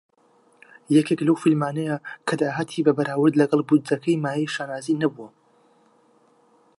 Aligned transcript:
یەکێک 0.95 1.19
لەو 1.27 1.37
فیلمانەیە 1.43 1.95
کە 2.27 2.33
داهاتی 2.41 2.85
بە 2.85 2.91
بەراورد 2.97 3.35
لەگەڵ 3.41 3.59
بودجەکەی 3.69 4.21
مایەی 4.23 4.51
شانازی 4.55 4.99
نەبووە. 5.03 5.29